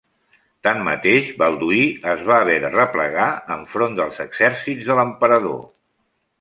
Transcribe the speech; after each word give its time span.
Tanmateix, 0.67 1.29
Balduí 1.41 1.83
es 2.15 2.23
va 2.31 2.39
haver 2.45 2.57
de 2.65 2.73
replegar 2.77 3.29
enfront 3.59 4.01
dels 4.03 4.21
exèrcits 4.27 4.91
de 4.93 4.99
l'emperador. 5.01 5.65